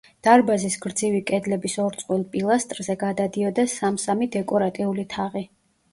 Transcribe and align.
დარბაზის 0.25 0.77
გრძივი 0.85 1.19
კედლების 1.31 1.75
ორ 1.83 1.99
წყვილ 1.99 2.25
პილასტრზე 2.37 2.95
გადადიოდა 3.05 3.67
სამ-სამი 3.77 4.31
დეკორატიული 4.37 5.07
თაღი. 5.17 5.45